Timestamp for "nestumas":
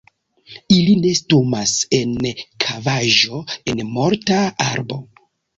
1.01-1.73